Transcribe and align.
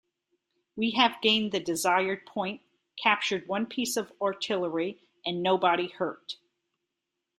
We 0.75 0.89
have 0.97 1.21
gained 1.21 1.51
the 1.51 1.59
desired 1.59 2.25
point, 2.25 2.61
captured 2.97 3.47
one 3.47 3.67
piece 3.67 3.95
of 3.97 4.11
artillery 4.19 4.99
and 5.27 5.43
nobody 5.43 5.89
hurt. 5.89 6.37